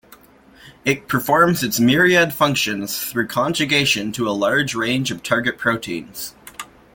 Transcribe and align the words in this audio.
It 0.83 1.07
performs 1.07 1.61
its 1.61 1.79
myriad 1.79 2.33
functions 2.33 2.97
through 3.03 3.27
conjugation 3.27 4.11
to 4.13 4.27
a 4.27 4.31
large 4.33 4.73
range 4.73 5.11
of 5.11 5.21
target 5.21 5.59
proteins. 5.59 6.33